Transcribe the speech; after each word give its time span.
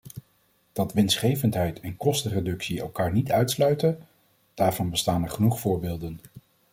Dat 0.73 0.93
winstgevendheid 0.93 1.79
en 1.79 1.97
kostenreductie 1.97 2.79
elkaar 2.79 3.11
niet 3.11 3.31
uitsluiten, 3.31 4.07
daarvan 4.53 4.89
bestaan 4.89 5.23
er 5.23 5.29
genoeg 5.29 5.59
voorbeelden. 5.59 6.19